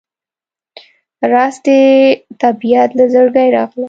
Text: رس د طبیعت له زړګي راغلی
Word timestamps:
رس 1.31 1.55
د 1.65 1.67
طبیعت 2.41 2.89
له 2.99 3.05
زړګي 3.13 3.47
راغلی 3.55 3.79